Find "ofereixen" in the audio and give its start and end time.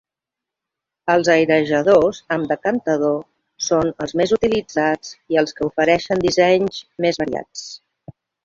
5.71-6.25